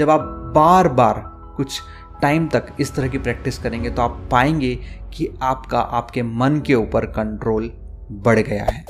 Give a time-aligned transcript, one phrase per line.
[0.00, 0.20] जब आप
[0.54, 1.14] बार बार
[1.56, 1.80] कुछ
[2.22, 4.74] टाइम तक इस तरह की प्रैक्टिस करेंगे तो आप पाएँगे
[5.14, 7.70] कि आपका आपके मन के ऊपर कंट्रोल
[8.12, 8.84] बढ़ गया है।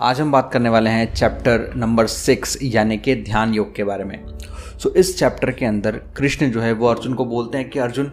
[0.00, 4.04] आज हम बात करने वाले हैं चैप्टर नंबर सिक्स यानी कि ध्यान योग के बारे
[4.04, 7.70] में। सो so, इस चैप्टर के अंदर कृष्ण जो है वो अर्जुन को बोलते हैं
[7.70, 8.12] कि अर्जुन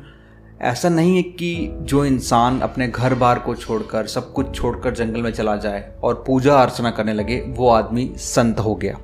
[0.61, 5.21] ऐसा नहीं है कि जो इंसान अपने घर बार को छोड़कर सब कुछ छोड़कर जंगल
[5.21, 8.97] में चला जाए और पूजा अर्चना करने लगे वो आदमी संत हो गया।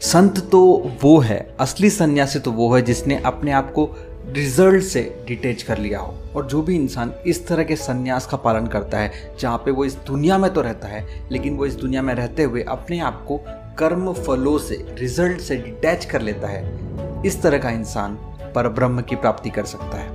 [0.00, 0.60] संत तो
[1.02, 3.88] वो है, असली सन्यासी तो वो है जिसने अपने आप को
[4.26, 8.36] रिज़ल्ट से डिटेच कर लिया हो। और जो भी इंसान इस तरह के संन्यास का
[8.36, 11.74] पालन करता है, जहाँ पे वो इस दुनिया में तो रहता है, लेकिन वो इस
[11.74, 13.40] दुनिया में रहते हुए अपने आप को
[13.78, 18.14] कर्म फलों से रिज़ल्ट से डिटैच कर लेता है, इस तरह का इंसान
[18.54, 20.10] पर ब्रह्म की प्राप्ति कर सकता है।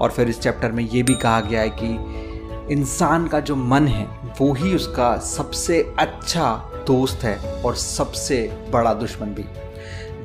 [0.00, 3.86] और फिर इस चैप्टर में ये भी कहा गया है कि इंसान का जो मन
[3.86, 4.06] है,
[4.40, 9.44] वो ही उसका सबसे अच्छा दोस्त है और सबसे बड़ा दुश्मन भी।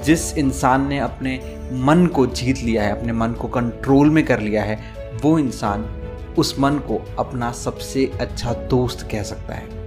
[0.03, 4.39] जिस इंसान ने अपने मन को जीत लिया है, अपने मन को कंट्रोल में कर
[4.39, 4.79] लिया है,
[5.23, 5.95] वो इंसान
[6.37, 9.79] उस मन को अपना सबसे अच्छा दोस्त कह सकता है।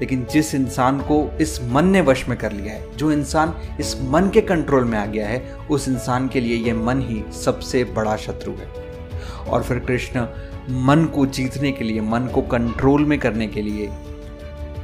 [0.00, 3.96] लेकिन जिस इंसान को इस मन ने वश में कर लिया है, जो इंसान इस
[4.02, 7.84] मन के कंट्रोल में आ गया है, उस इंसान के लिए ये मन ही सबसे
[7.84, 8.88] बड़ा शत्रु है।
[9.48, 10.26] और फिर कृष्ण,
[10.70, 13.90] मन को जीतने के लिए, मन को कंट्रोल में करने के लिए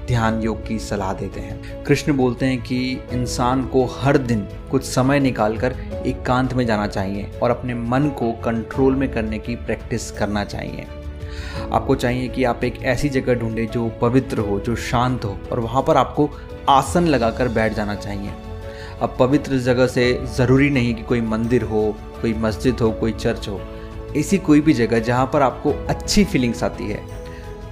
[0.06, 4.84] ध्यान योग की सलाह देते हैं। कृष्ण बोलते हैं कि इंसान को हर दिन कुछ
[4.84, 10.10] समय निकालकर एकांत में जाना चाहिए और अपने मन को कंट्रोल में करने की प्रैक्टिस
[10.10, 10.86] करना चाहिए।
[11.72, 15.60] आपको चाहिए कि आप एक ऐसी जगह ढूंढें जो पवित्र हो, जो शांत हो और
[15.60, 16.30] वहाँ पर आपको
[16.69, 18.30] आसन लगाकर बैठ जाना चाहिए।
[19.02, 23.48] अब पवित्र जगह से ज़रूरी नहीं कि कोई मंदिर हो, कोई मस्जिद हो, कोई चर्च
[23.48, 23.60] हो।
[24.16, 27.02] ऐसी कोई भी जगह जहाँ पर आपको अच्छी फीलिंग्स आती है।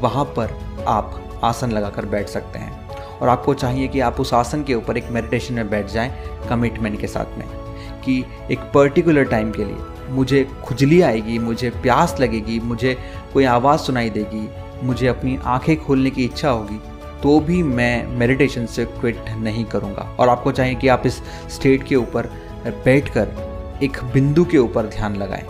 [0.00, 4.62] वहाँ पर आप आसन लगाकर बैठ सकते हैं। और आपको चाहिए कि आप उस आसन
[4.64, 6.12] के ऊपर एक मेडिटेशन में बैठ जाएँ
[6.48, 7.46] कमिटमेंट के साथ में,
[8.04, 12.96] कि एक पर्टिकुलर टाइम के लिए मुझे खुजली आएगी, मुझे प्यास लगेगी, मुझे
[13.32, 14.48] कोई आवाज़ सुनाई देगी,
[14.82, 16.80] मुझे अपनी आँखें खोलने की इच्छा होगी
[17.22, 21.82] तो भी मैं मेडिटेशन से क्विट नहीं करूँगा। और आपको चाहिए कि आप इस स्टेट
[21.82, 22.26] के ऊपर
[22.84, 25.44] बैठकर एक बिंदु के ऊपर ध्यान लगाएँ।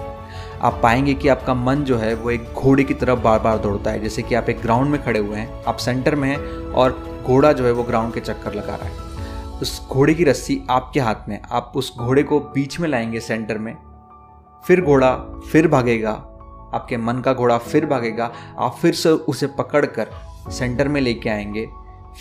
[0.62, 3.90] आप पाएँगे कि आपका मन जो है वो एक घोड़े की तरफ़ बार बार दौड़ता
[3.90, 6.36] है। जैसे कि आप एक ग्राउंड में खड़े हुए हैं, आप सेंटर में हैं
[6.72, 9.10] और घोड़ा जो है वो ग्राउंड के चक्कर लगा रहा है।
[9.62, 13.58] उस घोड़े की रस्सी आपके हाथ में आप उस घोड़े को बीच में लाएँगे सेंटर
[13.58, 13.76] में,
[14.64, 15.14] फिर घोड़ा
[15.52, 16.10] फिर भागेगा,
[16.74, 20.10] आपके मन का घोड़ा फिर भागेगा, आप फिर से उसे पकड़ कर
[20.50, 21.68] सेंटर में लेके आएँगे,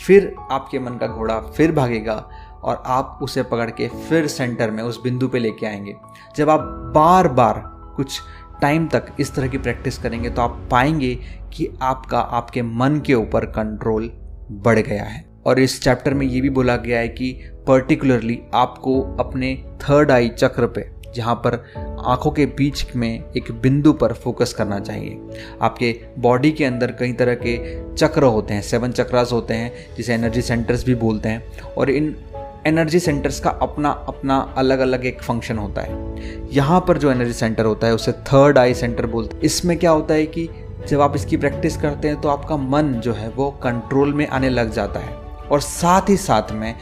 [0.06, 2.14] फिर आपके मन का घोड़ा फिर भागेगा
[2.62, 5.96] और आप उसे पकड़ के फिर सेंटर में उस बिंदु पे लेके आएँगे।
[6.36, 6.60] जब आप
[6.94, 8.20] बार बार कुछ
[8.60, 11.14] टाइम तक इस तरह की प्रैक्टिस करेंगे तो आप पाएँगे
[11.52, 14.10] कि आपका, आपके मन के ऊपर कंट्रोल
[14.50, 17.32] बढ़ गया है। और इस चैप्टर में ये भी बोला गया है कि
[17.66, 21.54] पर्टिकुलरली आपको अपने थर्ड आई चक्र पे, जहाँ पर
[22.06, 25.18] आँखों के बीच में एक बिंदु पर फोकस करना चाहिए।
[25.62, 27.56] आपके बॉडी के अंदर कई तरह के
[27.94, 32.14] चक्र होते हैं सेवन चक्रास होते हैं, जिसे एनर्जी सेंटर्स भी बोलते हैं। और इन
[32.66, 37.32] एनर्जी सेंटर्स का अपना अपना अलग अलग एक फ़ंक्शन होता है। यहाँ पर जो एनर्जी
[37.32, 40.48] सेंटर होता है, उसे थर्ड आई सेंटर बोलते हैं। इसमें क्या होता है कि
[40.88, 44.48] जब आप इसकी प्रैक्टिस करते हैं तो आपका मन जो है, वो कंट्रोल में आने
[44.48, 45.14] लग जाता है।
[45.50, 46.74] और साथ ही साथ में,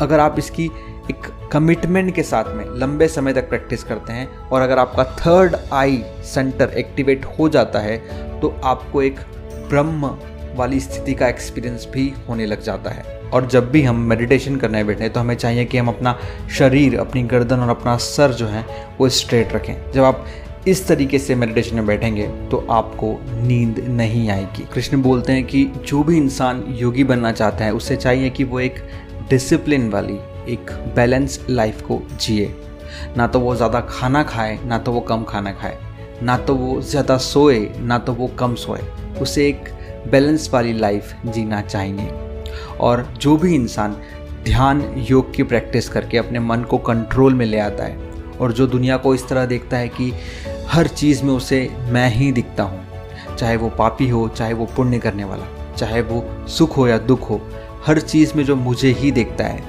[0.00, 0.70] अगर आप इसकी
[1.10, 5.56] एक कमिटमेंट के साथ में लंबे समय तक प्रैक्टिस करते हैं, और अगर आपका थर्ड
[5.72, 7.96] आई सेंटर एक्टिवेट हो जाता है
[8.40, 9.20] तो आपको एक
[9.68, 10.08] ब्रह्म
[10.56, 14.82] वाली स्थिति का एक्सपीरियंस भी होने लग जाता है। और जब भी हम मेडिटेशन करने
[14.84, 16.18] बैठे हैं तो हमें चाहिए कि हम अपना
[16.58, 18.64] शरीर, अपनी गर्दन और अपना सर जो है,
[18.98, 20.26] वो स्ट्रेट रखें। जब आप
[20.68, 25.64] इस तरीके से मेडिटेशन में बैठेंगे तो आपको नींद नहीं आएगी। कृष्ण बोलते हैं कि
[25.86, 28.82] जो भी इंसान योगी बनना चाहता है, उसे चाहिए कि वो एक
[29.30, 32.54] डिसिप्लिन वाली, एक बैलेंस लाइफ को जिए।
[33.16, 35.78] ना तो वो ज़्यादा खाना खाए, ना तो वो कम खाना खाए।
[36.22, 38.80] ना तो वो ज़्यादा सोए, ना तो वो कम सोए।
[39.20, 39.68] उसे एक
[40.10, 42.10] बैलेंस वाली लाइफ जीना चाहिए
[42.80, 43.96] और जो भी इंसान
[44.44, 47.96] ध्यान, योग की प्रैक्टिस करके अपने मन को कंट्रोल में ले आता है,
[48.40, 50.12] और जो दुनिया को इस तरह देखता है कि
[50.68, 54.98] हर चीज़ में उसे मैं ही दिखता हूँ, चाहे वो पापी हो, चाहे वो पुण्य
[54.98, 57.40] करने वाला, चाहे वो सुख हो या दुख हो,
[57.86, 59.62] हर चीज़ में जो मुझे ही देखता है,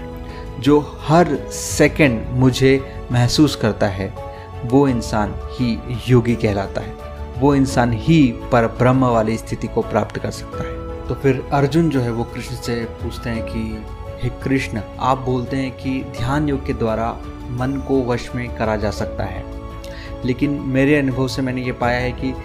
[0.59, 2.79] जो हर सेकंड मुझे
[3.11, 4.13] महसूस करता है,
[4.65, 5.77] वो इंसान ही
[6.07, 7.08] योगी कहलाता है।
[7.39, 11.89] वो इंसान ही पर ब्रह्म वाली स्थिति को प्राप्त कर सकता है। तो फिर अर्जुन
[11.89, 13.85] जो है वो कृष्ण से पूछते हैं कि,
[14.23, 17.17] हे कृष्ण, आप बोलते हैं कि ध्यान योग के द्वारा
[17.49, 19.43] मन को वश में करा जा सकता है।
[20.25, 22.35] लेकिन मेरे अनुभव से मैंने ये पाया है कि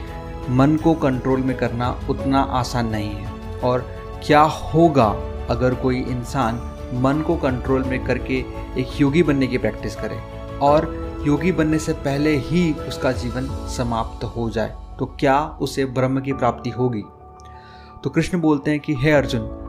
[0.50, 3.91] मन को कंट्रोल में करना उतना आसान नहीं है। और
[4.26, 5.17] क्या होगा
[5.50, 6.55] अगर कोई इंसान
[6.94, 8.35] मन को कंट्रोल में करके
[8.79, 10.20] एक योगी बनने की प्रैक्टिस करे?
[10.58, 16.20] और योगी बनने से पहले ही उसका जीवन समाप्त हो जाए। तो क्या उसे ब्रह्म
[16.20, 17.02] की प्राप्ति होगी?
[18.05, 19.61] तो कृष्ण बोलते हैं कि, हे अर्जुन,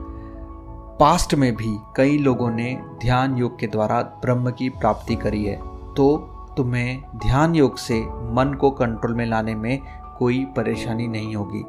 [1.00, 5.57] पास्ट में भी कई लोगों ने ध्यान योग के द्वारा ब्रह्म की प्राप्ति करी है।
[5.94, 9.80] तो तुम्हें ध्यान योग से मन को कंट्रोल में लाने में
[10.19, 11.63] कोई परेशानी नहीं होगी।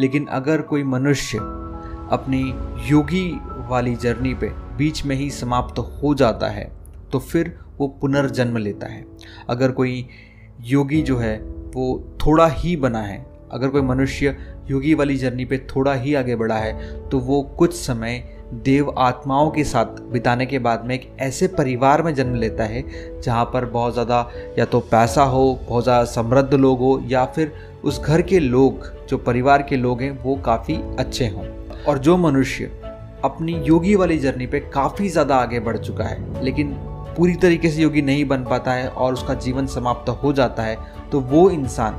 [0.00, 1.38] लेकिन अगर कोई मनुष्य
[2.12, 2.54] अपनी
[2.88, 6.72] योगी वाली जर्नी पे बीच में ही समाप्त हो जाता है
[7.12, 9.06] तो फिर वो पुनर्जन्म लेता है।
[9.50, 10.08] अगर कोई
[10.60, 14.36] योगी जो है वो थोड़ा ही बना है। अगर कोई मनुष्य
[14.70, 18.22] योगी वाली जर्नी पे थोड़ा ही आगे बढ़ा है तो वो कुछ समय
[18.54, 22.84] देव आत्माओं के साथ बिताने के बाद में एक ऐसे परिवार में जन्म लेता है,
[23.20, 24.28] जहाँ पर बहुत ज़्यादा
[24.58, 27.52] या तो पैसा हो, बहुत ज़्यादा समृद्ध लोग हो, या फिर
[27.84, 31.46] उस घर के लोग, जो परिवार के लोग हैं, वो काफ़ी अच्छे हों।
[31.84, 32.70] और जो मनुष्य
[33.24, 36.76] अपनी योगी वाली जर्नी पे काफ़ी ज़्यादा आगे बढ़ चुका है, लेकिन
[37.16, 40.76] पूरी तरीके से योगी नहीं बन पाता है और उसका जीवन समाप्त हो जाता है
[41.12, 41.98] तो वो इंसान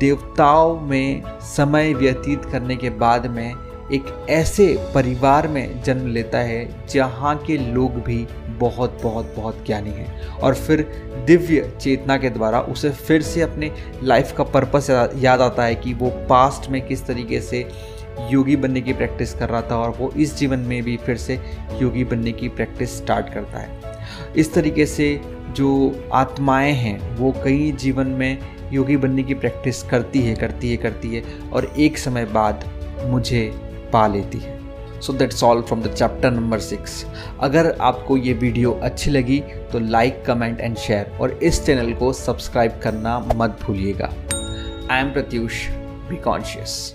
[0.00, 3.54] देवताओं में समय व्यतीत करने के बाद में
[3.92, 9.90] एक ऐसे परिवार में जन्म लेता है जहाँ के लोग भी बहुत बहुत बहुत ज्ञानी
[9.90, 10.82] हैं। और फिर
[11.26, 13.72] दिव्य चेतना के द्वारा उसे फिर से अपने
[14.02, 17.68] लाइफ का पर्पस याद आता है कि वो पास्ट में किस तरीके से
[18.30, 21.40] योगी बनने की प्रैक्टिस कर रहा था और वो इस जीवन में भी फिर से
[21.82, 23.97] योगी बनने की प्रैक्टिस स्टार्ट करता है।
[24.36, 25.20] इस तरीके से
[25.56, 25.70] जो
[26.14, 28.38] आत्माएँ हैं, वो कई जीवन में
[28.72, 31.22] योगी बनने की प्रैक्टिस करती है करती है करती है
[31.52, 32.64] और एक समय बाद
[33.06, 33.50] मुझे
[33.92, 34.56] पा लेती है।
[35.00, 37.04] So that's all from the chapter number six
[37.40, 39.40] अगर आपको ये वीडियो अच्छी लगी
[39.72, 44.12] तो लाइक कमेंट एंड शेयर और इस चैनल को सब्सक्राइब करना मत भूलिएगा।
[44.90, 45.66] I am Pratyush
[46.08, 46.94] be conscious